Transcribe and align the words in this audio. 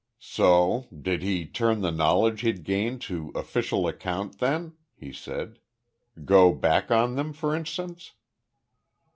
"So? 0.17 0.87
Did 0.99 1.21
he 1.21 1.45
turn 1.45 1.81
the 1.81 1.91
knowledge 1.91 2.41
he'd 2.41 2.63
gained 2.63 3.01
to 3.01 3.31
official 3.35 3.87
account 3.87 4.39
then?" 4.39 4.73
he 4.95 5.13
said. 5.13 5.59
"Go 6.25 6.51
back 6.55 6.89
on 6.89 7.13
them, 7.13 7.33
for 7.33 7.55
instance?" 7.55 8.13